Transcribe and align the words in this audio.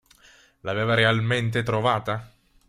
L'aveva 0.61 0.95
realmente 0.95 1.61
trovata? 1.61 2.27